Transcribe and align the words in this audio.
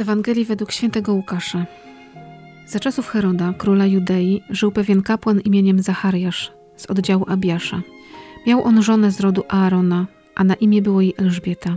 Ewangelii 0.00 0.44
według 0.44 0.72
świętego 0.72 1.14
Łukasza. 1.14 1.66
Za 2.66 2.80
czasów 2.80 3.08
Heroda, 3.08 3.54
króla 3.58 3.86
Judei, 3.86 4.42
żył 4.50 4.72
pewien 4.72 5.02
kapłan 5.02 5.40
imieniem 5.40 5.82
Zachariasz 5.82 6.52
z 6.76 6.86
oddziału 6.86 7.24
Abiasza. 7.28 7.82
Miał 8.46 8.64
on 8.64 8.82
żonę 8.82 9.10
z 9.10 9.20
rodu 9.20 9.44
Aarona, 9.48 10.06
a 10.34 10.44
na 10.44 10.54
imię 10.54 10.82
było 10.82 11.00
jej 11.00 11.14
Elżbieta. 11.16 11.76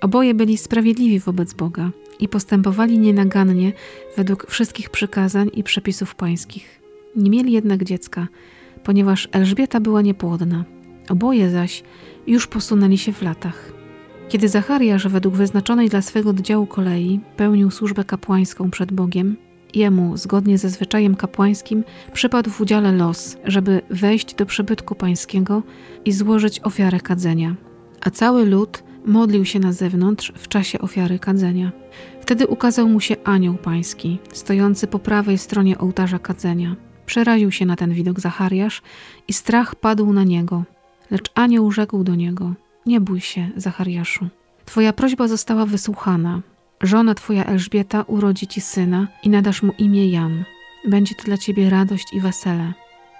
Oboje 0.00 0.34
byli 0.34 0.58
sprawiedliwi 0.58 1.20
wobec 1.20 1.52
Boga 1.54 1.90
i 2.20 2.28
postępowali 2.28 2.98
nienagannie 2.98 3.72
według 4.16 4.50
wszystkich 4.50 4.90
przykazań 4.90 5.50
i 5.54 5.62
przepisów 5.62 6.14
pańskich. 6.14 6.80
Nie 7.16 7.30
mieli 7.30 7.52
jednak 7.52 7.84
dziecka, 7.84 8.28
ponieważ 8.84 9.28
Elżbieta 9.32 9.80
była 9.80 10.02
niepłodna. 10.02 10.64
Oboje 11.08 11.50
zaś 11.50 11.82
już 12.26 12.46
posunęli 12.46 12.98
się 12.98 13.12
w 13.12 13.22
latach. 13.22 13.79
Kiedy 14.30 14.48
Zachariasz 14.48 15.08
według 15.08 15.34
wyznaczonej 15.34 15.88
dla 15.88 16.02
swego 16.02 16.30
oddziału 16.30 16.66
kolei 16.66 17.20
pełnił 17.36 17.70
służbę 17.70 18.04
kapłańską 18.04 18.70
przed 18.70 18.92
Bogiem, 18.92 19.36
jemu, 19.74 20.16
zgodnie 20.16 20.58
ze 20.58 20.70
zwyczajem 20.70 21.16
kapłańskim, 21.16 21.84
przypadł 22.12 22.50
w 22.50 22.60
udziale 22.60 22.92
los, 22.92 23.36
żeby 23.44 23.82
wejść 23.90 24.34
do 24.34 24.46
przybytku 24.46 24.94
pańskiego 24.94 25.62
i 26.04 26.12
złożyć 26.12 26.60
ofiarę 26.60 27.00
kadzenia. 27.00 27.56
A 28.00 28.10
cały 28.10 28.46
lud 28.46 28.84
modlił 29.06 29.44
się 29.44 29.58
na 29.58 29.72
zewnątrz 29.72 30.32
w 30.36 30.48
czasie 30.48 30.78
ofiary 30.78 31.18
kadzenia. 31.18 31.72
Wtedy 32.20 32.46
ukazał 32.46 32.88
mu 32.88 33.00
się 33.00 33.16
anioł 33.24 33.54
pański, 33.54 34.18
stojący 34.32 34.86
po 34.86 34.98
prawej 34.98 35.38
stronie 35.38 35.78
ołtarza 35.78 36.18
kadzenia. 36.18 36.76
Przeraził 37.06 37.50
się 37.50 37.66
na 37.66 37.76
ten 37.76 37.94
widok 37.94 38.20
Zachariasz 38.20 38.82
i 39.28 39.32
strach 39.32 39.74
padł 39.74 40.12
na 40.12 40.24
niego. 40.24 40.64
Lecz 41.10 41.30
anioł 41.34 41.72
rzekł 41.72 42.04
do 42.04 42.14
niego– 42.14 42.54
nie 42.90 43.00
bój 43.00 43.20
się, 43.20 43.48
Zachariaszu. 43.56 44.28
Twoja 44.64 44.92
prośba 44.92 45.28
została 45.28 45.66
wysłuchana. 45.66 46.42
Żona 46.82 47.14
twoja 47.14 47.44
Elżbieta 47.44 48.02
urodzi 48.02 48.46
ci 48.46 48.60
syna 48.60 49.08
i 49.22 49.28
nadasz 49.28 49.62
mu 49.62 49.72
imię 49.78 50.10
Jan. 50.10 50.44
Będzie 50.88 51.14
to 51.14 51.22
dla 51.24 51.38
ciebie 51.38 51.70
radość 51.70 52.12
i 52.12 52.20
wesele. 52.20 52.72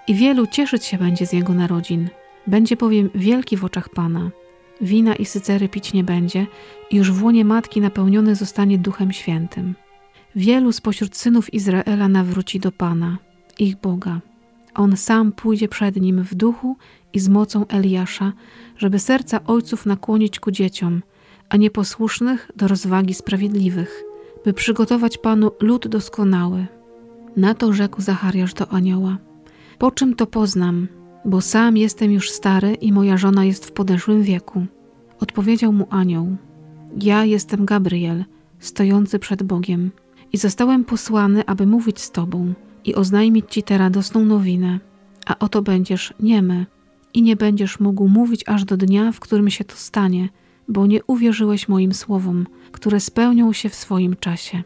I 0.07 0.15
wielu 0.15 0.47
cieszyć 0.47 0.85
się 0.85 0.97
będzie 0.97 1.25
z 1.25 1.33
jego 1.33 1.53
narodzin. 1.53 2.09
Będzie 2.47 2.75
bowiem 2.75 3.09
wielki 3.15 3.57
w 3.57 3.65
oczach 3.65 3.89
Pana. 3.89 4.31
Wina 4.81 5.15
i 5.15 5.25
sycery 5.25 5.69
pić 5.69 5.93
nie 5.93 6.03
będzie 6.03 6.47
i 6.89 6.95
już 6.95 7.11
w 7.11 7.23
łonie 7.23 7.45
matki 7.45 7.81
napełniony 7.81 8.35
zostanie 8.35 8.77
Duchem 8.77 9.11
Świętym. 9.11 9.75
Wielu 10.35 10.71
spośród 10.71 11.17
synów 11.17 11.53
Izraela 11.53 12.07
nawróci 12.07 12.59
do 12.59 12.71
Pana, 12.71 13.17
ich 13.59 13.75
Boga. 13.81 14.19
On 14.75 14.97
sam 14.97 15.31
pójdzie 15.31 15.67
przed 15.67 15.95
nim 15.95 16.23
w 16.23 16.35
duchu 16.35 16.77
i 17.13 17.19
z 17.19 17.29
mocą 17.29 17.67
Eliasza, 17.67 18.33
żeby 18.77 18.99
serca 18.99 19.43
ojców 19.43 19.85
nakłonić 19.85 20.39
ku 20.39 20.51
dzieciom, 20.51 21.01
a 21.49 21.57
nieposłusznych 21.57 22.51
do 22.55 22.67
rozwagi 22.67 23.13
sprawiedliwych, 23.13 24.03
by 24.45 24.53
przygotować 24.53 25.17
Panu 25.17 25.51
lud 25.61 25.87
doskonały. 25.87 26.65
Na 27.37 27.53
to 27.53 27.73
rzekł 27.73 28.01
Zachariasz 28.01 28.53
do 28.53 28.71
anioła. 28.71 29.17
Po 29.77 29.91
czym 29.91 30.15
to 30.15 30.27
poznam, 30.27 30.87
bo 31.25 31.41
sam 31.41 31.77
jestem 31.77 32.11
już 32.11 32.31
stary 32.31 32.73
i 32.73 32.91
moja 32.91 33.17
żona 33.17 33.45
jest 33.45 33.65
w 33.65 33.71
podeszłym 33.71 34.23
wieku. 34.23 34.65
Odpowiedział 35.19 35.73
mu 35.73 35.87
anioł. 35.89 36.35
Ja 37.01 37.25
jestem 37.25 37.65
Gabriel, 37.65 38.25
stojący 38.59 39.19
przed 39.19 39.43
Bogiem 39.43 39.91
i 40.33 40.37
zostałem 40.37 40.85
posłany, 40.85 41.45
aby 41.45 41.67
mówić 41.67 41.99
z 41.99 42.11
Tobą 42.11 42.53
i 42.85 42.95
oznajmić 42.95 43.45
Ci 43.49 43.63
tę 43.63 43.77
radosną 43.77 44.25
nowinę. 44.25 44.79
A 45.25 45.39
oto 45.39 45.61
będziesz 45.61 46.13
niemy 46.19 46.65
i 47.13 47.21
nie 47.21 47.35
będziesz 47.35 47.79
mógł 47.79 48.07
mówić 48.07 48.43
aż 48.47 48.65
do 48.65 48.77
dnia, 48.77 49.11
w 49.11 49.19
którym 49.19 49.49
się 49.49 49.63
to 49.63 49.75
stanie, 49.75 50.29
bo 50.67 50.87
nie 50.87 51.03
uwierzyłeś 51.03 51.67
moim 51.67 51.93
słowom, 51.93 52.47
które 52.71 52.99
spełnią 52.99 53.53
się 53.53 53.69
w 53.69 53.75
swoim 53.75 54.15
czasie. 54.15 54.63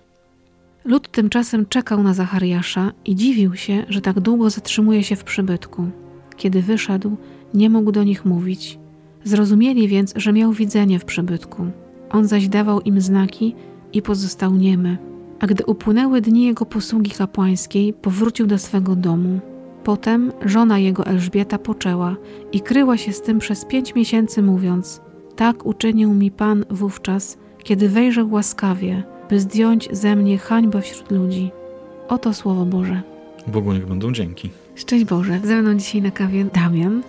Lud 0.86 1.12
tymczasem 1.12 1.66
czekał 1.66 2.04
na 2.04 2.14
Zachariasza 2.14 2.92
i 3.06 3.16
dziwił 3.16 3.56
się, 3.56 3.86
że 3.90 4.02
tak 4.02 4.20
długo 4.20 4.50
zatrzymuje 4.50 5.04
się 5.04 5.16
w 5.16 5.24
przybytku. 5.24 5.90
Kiedy 6.38 6.62
wyszedł, 6.62 7.18
nie 7.54 7.70
mógł 7.70 7.92
do 7.92 8.04
nich 8.04 8.26
mówić. 8.26 8.80
Zrozumieli 9.24 9.88
więc, 9.88 10.14
że 10.16 10.34
miał 10.34 10.52
widzenie 10.52 11.00
w 11.00 11.06
przybytku. 11.06 11.68
On 12.10 12.28
zaś 12.28 12.48
dawał 12.48 12.82
im 12.82 13.02
znaki 13.02 13.56
i 13.94 14.02
pozostał 14.02 14.56
niemy. 14.56 14.98
A 15.40 15.48
gdy 15.48 15.66
upłynęły 15.66 16.22
dni 16.22 16.46
jego 16.46 16.66
posługi 16.66 17.12
kapłańskiej, 17.12 17.94
powrócił 17.94 18.48
do 18.48 18.58
swego 18.58 18.96
domu. 18.96 19.40
Potem 19.84 20.32
żona 20.46 20.80
jego 20.80 21.06
Elżbieta 21.06 21.58
poczęła 21.58 22.16
i 22.52 22.60
kryła 22.62 22.98
się 22.98 23.14
z 23.14 23.22
tym 23.22 23.40
przez 23.40 23.66
pięć 23.66 23.96
miesięcy, 23.96 24.42
mówiąc: 24.42 25.02
Tak 25.36 25.66
uczynił 25.66 26.14
mi 26.14 26.32
Pan 26.32 26.66
wówczas, 26.70 27.38
kiedy 27.64 27.90
wejrzał 27.90 28.32
łaskawie, 28.32 29.04
by 29.30 29.40
zdjąć 29.40 29.90
ze 29.92 30.16
mnie 30.16 30.38
hańbę 30.38 30.82
wśród 30.82 31.12
ludzi. 31.12 31.52
Oto 32.08 32.34
słowo 32.34 32.66
Boże. 32.66 33.02
Bogu 33.48 33.74
niech 33.74 33.88
będą 33.88 34.12
dzięki. 34.12 34.50
Szczęść 34.76 35.06
Boże, 35.06 35.40
ze 35.44 35.62
mną 35.62 35.76
dzisiaj 35.76 36.02
na 36.02 36.12
kawie 36.12 36.46
Damian. 36.46 37.02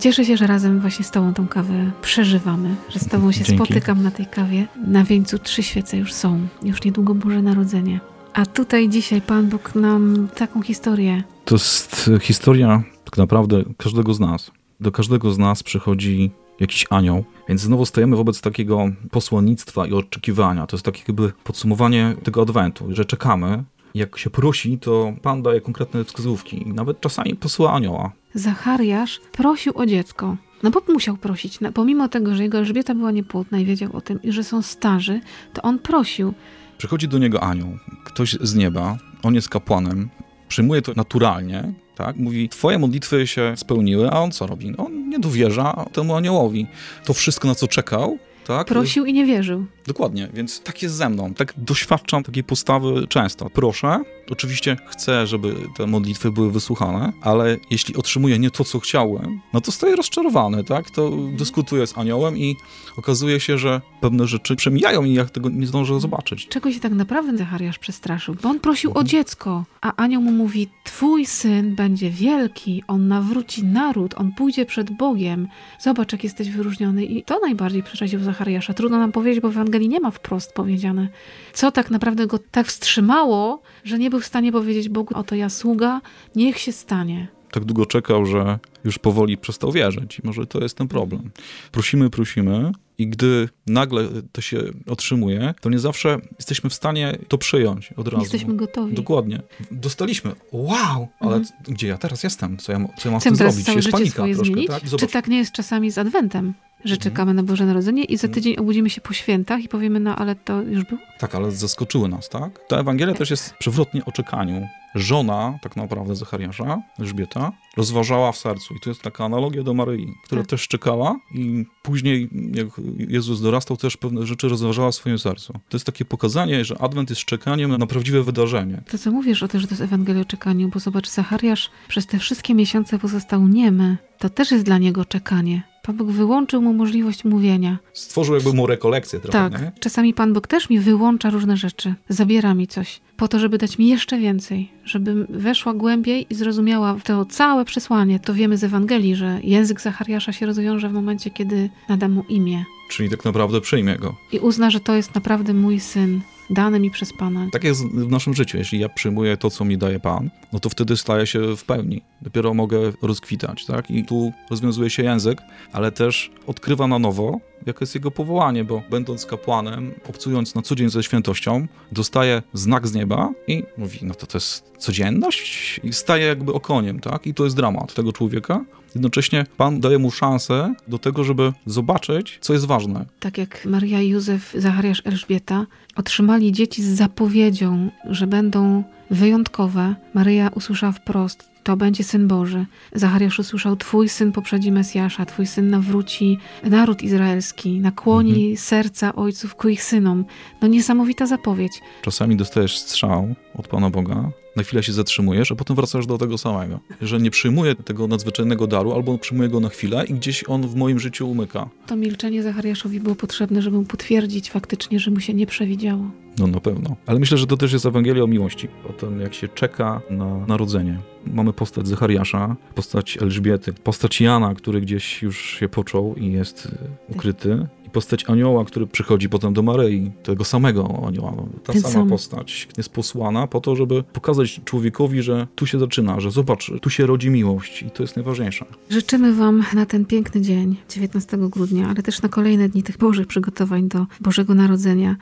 Cieszę 0.00 0.24
się, 0.24 0.36
że 0.36 0.46
razem 0.46 0.80
właśnie 0.80 1.04
z 1.04 1.10
Tobą 1.10 1.34
tą 1.34 1.48
kawę 1.48 1.90
przeżywamy, 2.02 2.74
że 2.88 2.98
z 2.98 3.08
Tobą 3.08 3.32
się 3.32 3.44
Dzięki. 3.44 3.64
spotykam 3.64 4.02
na 4.02 4.10
tej 4.10 4.26
kawie. 4.26 4.66
Na 4.86 5.04
wieńcu 5.04 5.38
trzy 5.38 5.62
świece 5.62 5.96
już 5.96 6.12
są, 6.12 6.40
już 6.62 6.84
niedługo 6.84 7.14
Boże 7.14 7.42
Narodzenie. 7.42 8.00
A 8.32 8.46
tutaj 8.46 8.88
dzisiaj 8.88 9.22
Pan 9.22 9.48
Bóg 9.48 9.74
nam 9.74 10.28
taką 10.34 10.62
historię. 10.62 11.22
To 11.44 11.54
jest 11.54 12.10
historia 12.20 12.82
tak 13.04 13.16
naprawdę 13.16 13.62
każdego 13.76 14.14
z 14.14 14.20
nas. 14.20 14.50
Do 14.80 14.92
każdego 14.92 15.32
z 15.32 15.38
nas 15.38 15.62
przychodzi 15.62 16.30
jakiś 16.60 16.86
anioł, 16.90 17.24
więc 17.48 17.60
znowu 17.60 17.86
stajemy 17.86 18.16
wobec 18.16 18.40
takiego 18.40 18.88
posłannictwa 19.10 19.86
i 19.86 19.92
oczekiwania. 19.92 20.66
To 20.66 20.76
jest 20.76 20.84
takie 20.84 21.02
jakby 21.08 21.32
podsumowanie 21.44 22.16
tego 22.22 22.42
adwentu, 22.42 22.86
że 22.88 23.04
czekamy. 23.04 23.64
Jak 23.94 24.18
się 24.18 24.30
prosi, 24.30 24.78
to 24.78 25.12
Pan 25.22 25.42
daje 25.42 25.60
konkretne 25.60 26.04
wskazówki. 26.04 26.66
Nawet 26.66 27.00
czasami 27.00 27.34
posła 27.34 27.72
anioła. 27.72 28.12
Zachariasz 28.34 29.20
prosił 29.32 29.72
o 29.76 29.86
dziecko. 29.86 30.36
No 30.62 30.70
bo 30.70 30.82
musiał 30.88 31.16
prosić. 31.16 31.58
Pomimo 31.74 32.08
tego, 32.08 32.34
że 32.34 32.42
jego 32.42 32.58
Elżbieta 32.58 32.94
była 32.94 33.10
niepłodna 33.10 33.58
i 33.58 33.64
wiedział 33.64 33.96
o 33.96 34.00
tym, 34.00 34.22
i 34.22 34.32
że 34.32 34.44
są 34.44 34.62
starzy, 34.62 35.20
to 35.52 35.62
on 35.62 35.78
prosił. 35.78 36.34
Przychodzi 36.78 37.08
do 37.08 37.18
niego 37.18 37.42
anioł, 37.42 37.68
ktoś 38.04 38.36
z 38.40 38.54
nieba, 38.54 38.98
on 39.22 39.34
jest 39.34 39.48
kapłanem, 39.48 40.08
przyjmuje 40.48 40.82
to 40.82 40.92
naturalnie, 40.96 41.72
tak? 41.96 42.16
Mówi, 42.16 42.48
twoje 42.48 42.78
modlitwy 42.78 43.26
się 43.26 43.52
spełniły, 43.56 44.10
a 44.10 44.20
on 44.20 44.30
co 44.32 44.46
robi? 44.46 44.76
On 44.76 45.08
nie 45.08 45.18
dowierza 45.18 45.86
temu 45.92 46.14
aniołowi. 46.14 46.66
To 47.04 47.14
wszystko, 47.14 47.48
na 47.48 47.54
co 47.54 47.68
czekał, 47.68 48.18
tak? 48.56 48.66
Prosił 48.66 49.04
i 49.04 49.12
nie 49.12 49.26
wierzył. 49.26 49.66
Dokładnie, 49.86 50.28
więc 50.34 50.60
tak 50.60 50.82
jest 50.82 50.94
ze 50.94 51.08
mną. 51.08 51.34
Tak 51.34 51.54
doświadczam 51.56 52.22
takiej 52.22 52.44
postawy 52.44 53.06
często. 53.08 53.50
Proszę, 53.50 54.00
oczywiście 54.30 54.76
chcę, 54.86 55.26
żeby 55.26 55.54
te 55.76 55.86
modlitwy 55.86 56.32
były 56.32 56.50
wysłuchane, 56.50 57.12
ale 57.22 57.56
jeśli 57.70 57.96
otrzymuję 57.96 58.38
nie 58.38 58.50
to, 58.50 58.64
co 58.64 58.80
chciałem, 58.80 59.40
no 59.52 59.60
to 59.60 59.72
staję 59.72 59.96
rozczarowany, 59.96 60.64
tak? 60.64 60.90
To 60.90 61.10
dyskutuję 61.36 61.86
z 61.86 61.98
aniołem 61.98 62.38
i 62.38 62.56
okazuje 62.96 63.40
się, 63.40 63.58
że 63.58 63.80
pewne 64.00 64.26
rzeczy 64.26 64.56
przemijają 64.56 65.04
i 65.04 65.14
jak 65.14 65.30
tego 65.30 65.48
nie 65.48 65.66
zdążę 65.66 66.00
zobaczyć. 66.00 66.48
Czego 66.48 66.72
się 66.72 66.80
tak 66.80 66.92
naprawdę 66.92 67.36
Zachariasz 67.36 67.78
przestraszył? 67.78 68.36
Bo 68.42 68.48
on 68.48 68.60
prosił 68.60 68.92
o 68.94 69.04
dziecko, 69.04 69.64
a 69.80 69.96
anioł 69.96 70.22
mu 70.22 70.32
mówi, 70.32 70.68
twój 70.84 71.26
syn 71.26 71.74
będzie 71.74 72.10
wielki, 72.10 72.82
on 72.88 73.08
nawróci 73.08 73.64
naród, 73.64 74.14
on 74.16 74.32
pójdzie 74.32 74.66
przed 74.66 74.90
Bogiem. 74.90 75.48
Zobacz, 75.80 76.12
jak 76.12 76.24
jesteś 76.24 76.50
wyróżniony. 76.50 77.04
I 77.04 77.22
to 77.22 77.40
najbardziej 77.40 77.82
przeraził 77.82 78.20
Zachariasza. 78.20 78.39
Trudno 78.74 78.98
nam 78.98 79.12
powiedzieć, 79.12 79.42
bo 79.42 79.48
w 79.48 79.52
Ewangelii 79.52 79.88
nie 79.88 80.00
ma 80.00 80.10
wprost 80.10 80.52
powiedziane, 80.52 81.08
co 81.52 81.72
tak 81.72 81.90
naprawdę 81.90 82.26
go 82.26 82.38
tak 82.50 82.66
wstrzymało, 82.66 83.62
że 83.84 83.98
nie 83.98 84.10
był 84.10 84.20
w 84.20 84.26
stanie 84.26 84.52
powiedzieć 84.52 84.88
Bogu, 84.88 85.14
oto 85.14 85.34
ja 85.34 85.48
sługa, 85.48 86.00
niech 86.36 86.58
się 86.58 86.72
stanie. 86.72 87.28
Tak 87.50 87.64
długo 87.64 87.86
czekał, 87.86 88.26
że 88.26 88.58
już 88.84 88.98
powoli 88.98 89.38
przestał 89.38 89.72
wierzyć 89.72 90.18
i 90.18 90.26
może 90.26 90.46
to 90.46 90.60
jest 90.60 90.76
ten 90.76 90.88
problem. 90.88 91.30
Prosimy, 91.72 92.10
prosimy 92.10 92.72
i 92.98 93.08
gdy 93.08 93.48
nagle 93.66 94.08
to 94.32 94.40
się 94.40 94.62
otrzymuje, 94.86 95.54
to 95.60 95.70
nie 95.70 95.78
zawsze 95.78 96.18
jesteśmy 96.38 96.70
w 96.70 96.74
stanie 96.74 97.18
to 97.28 97.38
przyjąć 97.38 97.92
od 97.92 98.08
razu. 98.08 98.22
Jesteśmy 98.22 98.56
gotowi. 98.56 98.94
Dokładnie. 98.94 99.42
Dostaliśmy. 99.70 100.32
Wow! 100.52 101.08
Ale 101.20 101.36
mhm. 101.36 101.46
gdzie 101.68 101.88
ja 101.88 101.98
teraz 101.98 102.22
jestem? 102.22 102.56
Co 102.56 102.72
ja, 102.72 102.78
co 102.78 103.08
ja 103.08 103.10
mam 103.10 103.20
Chcę 103.20 103.30
z 103.30 103.32
tym 103.32 103.36
zrobić? 103.36 103.68
Jest 103.68 103.90
panika 103.90 104.24
troszkę, 104.34 104.64
tak? 104.68 104.82
Czy 104.98 105.06
tak 105.06 105.28
nie 105.28 105.38
jest 105.38 105.52
czasami 105.52 105.90
z 105.90 105.98
Adwentem? 105.98 106.54
Że 106.84 106.94
mhm. 106.94 107.00
czekamy 107.00 107.34
na 107.34 107.42
Boże 107.42 107.66
Narodzenie 107.66 108.04
i 108.04 108.16
za 108.16 108.26
mhm. 108.26 108.34
tydzień 108.34 108.56
obudzimy 108.56 108.90
się 108.90 109.00
po 109.00 109.12
świętach 109.12 109.64
i 109.64 109.68
powiemy, 109.68 110.00
no 110.00 110.16
ale 110.16 110.34
to 110.34 110.62
już 110.62 110.84
było? 110.84 111.00
Tak, 111.18 111.34
ale 111.34 111.52
zaskoczyły 111.52 112.08
nas, 112.08 112.28
tak? 112.28 112.60
Ta 112.68 112.76
Ewangelia 112.76 113.14
też 113.14 113.30
jest 113.30 113.54
przewrotnie 113.54 114.04
o 114.04 114.12
czekaniu. 114.12 114.66
Żona, 114.94 115.58
tak 115.62 115.76
naprawdę 115.76 116.16
Zachariasza, 116.16 116.82
Elżbieta, 116.98 117.52
rozważała 117.76 118.32
w 118.32 118.36
sercu. 118.36 118.74
I 118.74 118.80
to 118.80 118.90
jest 118.90 119.02
taka 119.02 119.24
analogia 119.24 119.62
do 119.62 119.74
Maryi, 119.74 120.14
która 120.24 120.42
tak. 120.42 120.50
też 120.50 120.68
czekała 120.68 121.16
i 121.34 121.64
później, 121.82 122.28
jak 122.54 122.66
Jezus 122.96 123.40
dorastał, 123.40 123.76
też 123.76 123.96
pewne 123.96 124.26
rzeczy 124.26 124.48
rozważała 124.48 124.90
w 124.90 124.94
swoim 124.94 125.18
sercu. 125.18 125.52
To 125.52 125.76
jest 125.76 125.86
takie 125.86 126.04
pokazanie, 126.04 126.64
że 126.64 126.78
Adwent 126.82 127.10
jest 127.10 127.24
czekaniem 127.24 127.76
na 127.76 127.86
prawdziwe 127.86 128.22
wydarzenie. 128.22 128.82
To 128.90 128.98
co 128.98 129.10
mówisz 129.10 129.42
o 129.42 129.48
tym, 129.48 129.60
że 129.60 129.66
to 129.66 129.72
jest 129.72 129.82
Ewangelia 129.82 130.20
o 130.20 130.24
czekaniu, 130.24 130.68
bo 130.68 130.78
zobacz, 130.78 131.08
Zachariasz 131.08 131.70
przez 131.88 132.06
te 132.06 132.18
wszystkie 132.18 132.54
miesiące 132.54 132.98
pozostał 132.98 133.48
niemy. 133.48 133.96
To 134.18 134.28
też 134.28 134.50
jest 134.50 134.64
dla 134.64 134.78
niego 134.78 135.04
czekanie 135.04 135.69
Pan 135.82 135.96
Bóg 135.96 136.10
wyłączył 136.10 136.62
mu 136.62 136.72
możliwość 136.72 137.24
mówienia. 137.24 137.78
Stworzył 137.92 138.34
jakby 138.34 138.52
mu 138.52 138.66
rekolekcję 138.66 139.20
trochę, 139.20 139.50
Tak, 139.50 139.62
nie? 139.62 139.72
czasami 139.80 140.14
Pan 140.14 140.32
Bóg 140.32 140.46
też 140.46 140.70
mi 140.70 140.78
wyłącza 140.80 141.30
różne 141.30 141.56
rzeczy, 141.56 141.94
zabiera 142.08 142.54
mi 142.54 142.66
coś, 142.66 143.00
po 143.16 143.28
to, 143.28 143.38
żeby 143.38 143.58
dać 143.58 143.78
mi 143.78 143.88
jeszcze 143.88 144.18
więcej, 144.18 144.70
żebym 144.84 145.26
weszła 145.28 145.74
głębiej 145.74 146.26
i 146.30 146.34
zrozumiała 146.34 146.96
to 147.04 147.24
całe 147.24 147.64
przesłanie. 147.64 148.20
To 148.20 148.34
wiemy 148.34 148.56
z 148.56 148.64
Ewangelii, 148.64 149.16
że 149.16 149.40
język 149.42 149.80
Zachariasza 149.80 150.32
się 150.32 150.46
rozwiąże 150.46 150.88
w 150.88 150.92
momencie, 150.92 151.30
kiedy 151.30 151.70
nadam 151.88 152.12
mu 152.12 152.22
imię 152.28 152.64
Czyli 152.90 153.10
tak 153.10 153.24
naprawdę 153.24 153.60
przyjmie 153.60 153.96
go. 153.96 154.16
i 154.32 154.38
uzna, 154.38 154.70
że 154.70 154.80
to 154.80 154.94
jest 154.94 155.14
naprawdę 155.14 155.54
mój 155.54 155.80
syn, 155.80 156.20
dany 156.50 156.80
mi 156.80 156.90
przez 156.90 157.12
Pana. 157.12 157.46
Tak 157.52 157.64
jest 157.64 157.86
w 157.86 158.10
naszym 158.10 158.34
życiu. 158.34 158.58
Jeśli 158.58 158.78
ja 158.78 158.88
przyjmuję 158.88 159.36
to, 159.36 159.50
co 159.50 159.64
mi 159.64 159.78
daje 159.78 160.00
Pan, 160.00 160.30
no 160.52 160.60
to 160.60 160.68
wtedy 160.68 160.96
staję 160.96 161.26
się 161.26 161.56
w 161.56 161.64
pełni. 161.64 162.02
Dopiero 162.22 162.54
mogę 162.54 162.92
rozkwitać, 163.02 163.66
tak? 163.66 163.90
I 163.90 164.04
tu 164.04 164.32
rozwiązuje 164.50 164.90
się 164.90 165.02
język, 165.02 165.42
ale 165.72 165.92
też 165.92 166.30
odkrywa 166.46 166.86
na 166.86 166.98
nowo, 166.98 167.40
jakie 167.66 167.78
jest 167.80 167.94
jego 167.94 168.10
powołanie, 168.10 168.64
bo 168.64 168.82
będąc 168.90 169.26
kapłanem, 169.26 169.94
obcując 170.08 170.54
na 170.54 170.62
co 170.62 170.74
dzień 170.74 170.90
ze 170.90 171.02
świętością, 171.02 171.66
dostaje 171.92 172.42
znak 172.52 172.88
z 172.88 172.94
nieba 172.94 173.32
i 173.46 173.62
mówi, 173.78 173.98
no 174.02 174.14
to 174.14 174.26
to 174.26 174.38
jest 174.38 174.72
codzienność 174.78 175.80
i 175.84 175.92
staje 175.92 176.26
jakby 176.26 176.52
okoniem, 176.52 177.00
tak? 177.00 177.26
I 177.26 177.34
to 177.34 177.44
jest 177.44 177.56
dramat 177.56 177.94
tego 177.94 178.12
człowieka. 178.12 178.64
Jednocześnie 178.94 179.46
Pan 179.56 179.80
daje 179.80 179.98
mu 179.98 180.10
szansę 180.10 180.74
do 180.88 180.98
tego, 180.98 181.24
żeby 181.24 181.52
zobaczyć, 181.66 182.38
co 182.40 182.52
jest 182.52 182.66
ważne. 182.66 183.06
Tak 183.20 183.38
jak 183.38 183.64
Maria, 183.64 184.02
Józef, 184.02 184.54
Zachariasz, 184.58 185.02
Elżbieta 185.04 185.66
otrzymali 185.96 186.52
dzieci 186.52 186.82
z 186.82 186.88
zapowiedzią, 186.88 187.90
że 188.10 188.26
będą 188.26 188.84
wyjątkowe, 189.10 189.94
Maryja 190.14 190.50
usłyszała 190.54 190.92
wprost, 190.92 191.50
to 191.62 191.76
będzie 191.76 192.04
Syn 192.04 192.28
Boży. 192.28 192.66
Zachariasz 192.94 193.38
usłyszał, 193.38 193.76
Twój 193.76 194.08
Syn 194.08 194.32
poprzedzi 194.32 194.72
Mesjasza, 194.72 195.26
Twój 195.26 195.46
Syn 195.46 195.70
nawróci 195.70 196.38
naród 196.64 197.02
izraelski, 197.02 197.80
nakłoni 197.80 198.56
serca 198.56 199.14
ojców 199.14 199.54
ku 199.54 199.68
ich 199.68 199.82
synom. 199.82 200.24
No 200.62 200.68
niesamowita 200.68 201.26
zapowiedź. 201.26 201.72
Czasami 202.02 202.36
dostajesz 202.36 202.78
strzał 202.78 203.34
od 203.54 203.68
Pana 203.68 203.90
Boga, 203.90 204.30
na 204.56 204.62
chwilę 204.62 204.82
się 204.82 204.92
zatrzymujesz, 204.92 205.52
a 205.52 205.54
potem 205.54 205.76
wracasz 205.76 206.06
do 206.06 206.18
tego 206.18 206.38
samego. 206.38 206.80
Że 207.02 207.20
nie 207.20 207.30
przyjmuję 207.30 207.74
tego 207.74 208.06
nadzwyczajnego 208.06 208.66
daru, 208.66 208.92
albo 208.92 209.18
przyjmuję 209.18 209.48
go 209.48 209.60
na 209.60 209.68
chwilę 209.68 210.04
i 210.08 210.14
gdzieś 210.14 210.44
on 210.48 210.68
w 210.68 210.74
moim 210.74 211.00
życiu 211.00 211.30
umyka. 211.30 211.68
To 211.86 211.96
milczenie 211.96 212.42
Zachariaszowi 212.42 213.00
było 213.00 213.14
potrzebne, 213.14 213.62
żeby 213.62 213.76
mu 213.76 213.84
potwierdzić 213.84 214.50
faktycznie, 214.50 215.00
że 215.00 215.10
mu 215.10 215.20
się 215.20 215.34
nie 215.34 215.46
przewidziało. 215.46 216.10
No 216.40 216.46
na 216.46 216.60
pewno. 216.60 216.96
Ale 217.06 217.18
myślę, 217.18 217.38
że 217.38 217.46
to 217.46 217.56
też 217.56 217.72
jest 217.72 217.86
Ewangelia 217.86 218.24
o 218.24 218.26
miłości. 218.26 218.68
O 218.90 218.92
tym, 218.92 219.20
jak 219.20 219.34
się 219.34 219.48
czeka 219.48 220.00
na 220.10 220.46
narodzenie. 220.46 220.98
Mamy 221.26 221.52
postać 221.52 221.88
Zachariasza, 221.88 222.56
postać 222.74 223.18
Elżbiety, 223.22 223.72
postać 223.72 224.20
Jana, 224.20 224.54
który 224.54 224.80
gdzieś 224.80 225.22
już 225.22 225.40
się 225.58 225.68
począł 225.68 226.14
i 226.14 226.32
jest 226.32 226.68
ukryty. 227.08 227.66
Postać 227.92 228.30
anioła, 228.30 228.64
który 228.64 228.86
przychodzi 228.86 229.28
potem 229.28 229.54
do 229.54 229.62
Maryi, 229.62 230.10
tego 230.22 230.44
samego 230.44 231.02
anioła. 231.06 231.32
Ta 231.64 231.72
Ten 231.72 231.82
sama 231.82 231.94
sam. 231.94 232.08
postać 232.08 232.68
jest 232.76 232.88
posłana 232.88 233.46
po 233.46 233.60
to, 233.60 233.76
żeby 233.76 234.02
pokazać 234.02 234.60
człowiekowi, 234.64 235.22
że 235.22 235.46
tu 235.54 235.66
się 235.66 235.78
zaczyna, 235.78 236.20
że 236.20 236.30
zobacz, 236.30 236.72
tu 236.82 236.90
się 236.90 237.06
rodzi 237.06 237.30
miłość 237.30 237.82
i 237.82 237.90
to 237.90 238.02
jest 238.02 238.16
najważniejsze. 238.16 238.64
Życzymy 238.90 239.34
Wam 239.34 239.64
na 239.74 239.86
ten 239.86 240.04
piękny 240.04 240.40
dzień, 240.40 240.76
19 240.90 241.38
grudnia, 241.38 241.88
ale 241.88 242.02
też 242.02 242.22
na 242.22 242.28
kolejne 242.28 242.68
dni 242.68 242.82
tych 242.82 242.98
Bożych 242.98 243.26
przygotowań 243.26 243.88
do 243.88 244.06
Bożego 244.20 244.54
Narodzenia, 244.54 245.16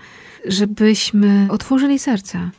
żebyśmy 0.47 1.49
otworzyli 1.51 1.99
serca 1.99 2.51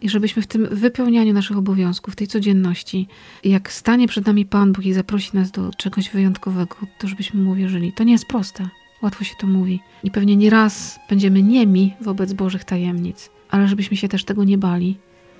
i 0.00 0.08
żebyśmy 0.08 0.42
w 0.42 0.46
tym 0.46 0.68
wypełnianiu 0.70 1.32
naszych 1.32 1.56
obowiązków, 1.56 2.16
tej 2.16 2.26
codzienności, 2.26 3.08
jak 3.44 3.72
stanie 3.72 4.08
przed 4.08 4.26
nami 4.26 4.46
Pan 4.46 4.72
Bóg 4.72 4.86
i 4.86 4.92
zaprosi 4.92 5.36
nas 5.36 5.50
do 5.50 5.70
czegoś 5.76 6.10
wyjątkowego, 6.10 6.76
to 6.98 7.08
żebyśmy 7.08 7.40
mu 7.40 7.50
uwierzyli. 7.50 7.92
To 7.92 8.04
nie 8.04 8.12
jest 8.12 8.26
proste. 8.26 8.68
Łatwo 9.02 9.24
się 9.24 9.34
to 9.40 9.46
mówi. 9.46 9.80
I 10.04 10.10
pewnie 10.10 10.36
nie 10.36 10.50
raz 10.50 11.00
będziemy 11.08 11.42
niemi 11.42 11.94
wobec 12.00 12.32
Bożych 12.32 12.64
tajemnic, 12.64 13.30
ale 13.50 13.68
żebyśmy 13.68 13.96
się 13.96 14.08
też 14.08 14.24
tego 14.24 14.44
nie 14.44 14.58
bali. 14.58 14.96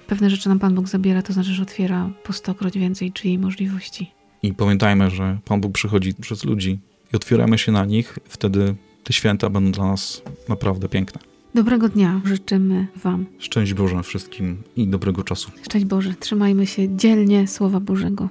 Pewne 0.06 0.30
rzeczy 0.30 0.48
nam 0.48 0.58
Pan 0.58 0.74
Bóg 0.74 0.88
zabiera, 0.88 1.22
to 1.22 1.32
znaczy, 1.32 1.50
że 1.50 1.62
otwiera 1.62 2.10
po 2.24 2.32
stokroć 2.32 2.78
więcej 2.78 3.10
drzwi 3.10 3.32
i 3.32 3.38
możliwości. 3.38 4.10
I 4.42 4.54
pamiętajmy, 4.54 5.10
że 5.10 5.38
Pan 5.44 5.60
Bóg 5.60 5.72
przychodzi 5.72 6.14
przez 6.14 6.44
ludzi 6.44 6.78
i 7.12 7.16
otwieramy 7.16 7.58
się 7.58 7.72
na 7.72 7.84
nich, 7.84 8.18
wtedy 8.24 8.74
te 9.04 9.12
święta 9.12 9.50
będą 9.50 9.72
dla 9.72 9.86
nas 9.86 10.22
naprawdę 10.48 10.88
piękne. 10.88 11.20
Dobrego 11.54 11.88
dnia 11.88 12.20
życzymy 12.24 12.86
Wam. 12.96 13.26
Szczęść 13.38 13.74
Boże 13.74 14.02
wszystkim 14.02 14.62
i 14.76 14.86
dobrego 14.88 15.24
czasu. 15.24 15.50
Szczęść 15.62 15.86
Boże, 15.86 16.14
trzymajmy 16.20 16.66
się 16.66 16.96
dzielnie 16.96 17.48
Słowa 17.48 17.80
Bożego. 17.80 18.28